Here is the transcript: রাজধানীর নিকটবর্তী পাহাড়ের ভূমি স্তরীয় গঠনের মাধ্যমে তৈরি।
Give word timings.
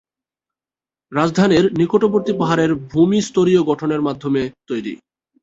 রাজধানীর 1.11 1.65
নিকটবর্তী 1.77 2.33
পাহাড়ের 2.37 2.71
ভূমি 2.91 3.19
স্তরীয় 3.21 3.61
গঠনের 3.63 4.01
মাধ্যমে 4.01 4.41
তৈরি। 4.67 4.93